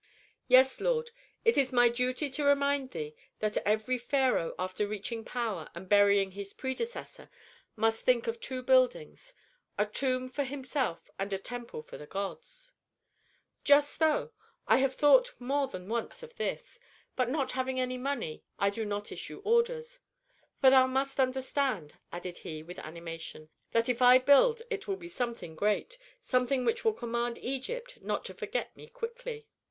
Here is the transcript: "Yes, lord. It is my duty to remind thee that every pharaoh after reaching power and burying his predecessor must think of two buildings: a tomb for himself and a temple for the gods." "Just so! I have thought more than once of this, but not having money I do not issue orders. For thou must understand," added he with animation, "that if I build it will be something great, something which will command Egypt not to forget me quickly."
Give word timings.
"Yes, 0.47 0.81
lord. 0.81 1.11
It 1.45 1.59
is 1.59 1.71
my 1.71 1.87
duty 1.87 2.27
to 2.27 2.43
remind 2.43 2.89
thee 2.89 3.13
that 3.37 3.57
every 3.67 3.99
pharaoh 3.99 4.55
after 4.57 4.87
reaching 4.87 5.23
power 5.23 5.69
and 5.75 5.87
burying 5.87 6.31
his 6.31 6.53
predecessor 6.53 7.29
must 7.75 8.03
think 8.03 8.25
of 8.25 8.39
two 8.39 8.63
buildings: 8.63 9.35
a 9.77 9.85
tomb 9.85 10.27
for 10.27 10.43
himself 10.43 11.07
and 11.19 11.31
a 11.31 11.37
temple 11.37 11.83
for 11.83 11.99
the 11.99 12.07
gods." 12.07 12.71
"Just 13.63 13.95
so! 13.99 14.31
I 14.67 14.77
have 14.77 14.95
thought 14.95 15.39
more 15.39 15.67
than 15.67 15.87
once 15.87 16.23
of 16.23 16.35
this, 16.37 16.79
but 17.15 17.29
not 17.29 17.51
having 17.51 17.77
money 18.01 18.43
I 18.57 18.71
do 18.71 18.83
not 18.85 19.11
issue 19.11 19.39
orders. 19.45 19.99
For 20.61 20.71
thou 20.71 20.87
must 20.87 21.19
understand," 21.19 21.99
added 22.11 22.39
he 22.39 22.63
with 22.63 22.79
animation, 22.79 23.49
"that 23.71 23.87
if 23.87 24.01
I 24.01 24.17
build 24.17 24.63
it 24.71 24.87
will 24.87 24.97
be 24.97 25.09
something 25.09 25.53
great, 25.55 25.99
something 26.23 26.65
which 26.65 26.83
will 26.83 26.93
command 26.93 27.37
Egypt 27.37 28.01
not 28.01 28.25
to 28.25 28.33
forget 28.33 28.75
me 28.75 28.87
quickly." 28.89 29.45